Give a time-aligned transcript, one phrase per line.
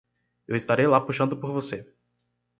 [0.47, 1.79] Eu estarei lá puxando por você.